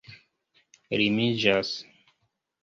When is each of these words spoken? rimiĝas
rimiĝas 1.01 1.71